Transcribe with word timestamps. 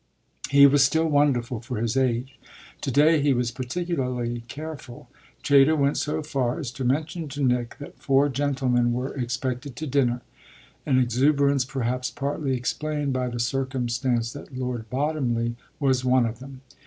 He 0.49 0.65
was 0.65 0.83
still 0.83 1.05
wonderful 1.07 1.59
for 1.59 1.77
his 1.79 1.95
age. 1.95 2.39
To 2.81 2.89
day 2.89 3.21
he 3.21 3.35
was 3.35 3.51
particularly 3.51 4.41
careful: 4.47 5.09
Chayter 5.43 5.75
went 5.75 5.95
so 5.95 6.23
far 6.23 6.57
as 6.59 6.71
to 6.71 6.83
mention 6.83 7.27
to 7.27 7.43
Nick 7.43 7.77
that 7.77 8.01
four 8.01 8.27
gentlemen 8.27 8.93
were 8.93 9.13
expected 9.13 9.75
to 9.75 9.85
dinner 9.85 10.21
an 10.87 10.97
exuberance 10.97 11.65
perhaps 11.65 12.09
partly 12.09 12.57
explained 12.57 13.13
by 13.13 13.29
the 13.29 13.39
circumstance 13.39 14.33
that 14.33 14.57
Lord 14.57 14.89
Bottomley 14.89 15.55
was 15.79 16.03
one 16.03 16.25
of 16.25 16.39
them. 16.39 16.61